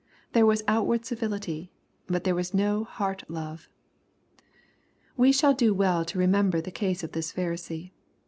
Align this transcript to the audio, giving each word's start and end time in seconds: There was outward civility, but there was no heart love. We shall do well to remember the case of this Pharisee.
There 0.33 0.47
was 0.47 0.63
outward 0.67 1.05
civility, 1.05 1.71
but 2.07 2.23
there 2.23 2.33
was 2.33 2.55
no 2.55 2.83
heart 2.85 3.23
love. 3.27 3.69
We 5.15 5.31
shall 5.31 5.53
do 5.53 5.75
well 5.75 6.03
to 6.05 6.17
remember 6.17 6.59
the 6.59 6.71
case 6.71 7.03
of 7.03 7.11
this 7.11 7.31
Pharisee. 7.31 7.91